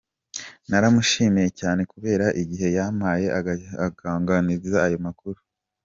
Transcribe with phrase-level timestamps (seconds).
[0.69, 3.27] Naramushimiye cyane kubera igihe yampaye
[4.19, 5.39] aganiriza ayo makuru.